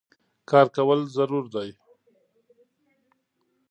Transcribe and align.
کار 0.49 0.67
کول 0.75 0.99
ضرور 1.15 1.45
دي 1.53 1.69